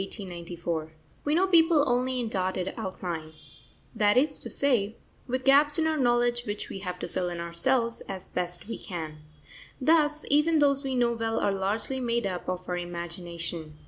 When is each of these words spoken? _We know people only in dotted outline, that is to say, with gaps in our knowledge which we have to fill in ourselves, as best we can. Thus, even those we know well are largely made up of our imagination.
_We 1.23 1.35
know 1.35 1.45
people 1.45 1.87
only 1.87 2.19
in 2.19 2.27
dotted 2.27 2.73
outline, 2.75 3.33
that 3.93 4.17
is 4.17 4.39
to 4.39 4.49
say, 4.49 4.95
with 5.27 5.43
gaps 5.43 5.77
in 5.77 5.85
our 5.85 5.95
knowledge 5.95 6.43
which 6.47 6.69
we 6.69 6.79
have 6.79 6.97
to 6.97 7.07
fill 7.07 7.29
in 7.29 7.39
ourselves, 7.39 8.01
as 8.09 8.27
best 8.27 8.67
we 8.67 8.79
can. 8.79 9.19
Thus, 9.79 10.25
even 10.31 10.57
those 10.57 10.83
we 10.83 10.95
know 10.95 11.11
well 11.11 11.39
are 11.39 11.53
largely 11.53 11.99
made 11.99 12.25
up 12.25 12.49
of 12.49 12.67
our 12.67 12.77
imagination. 12.79 13.75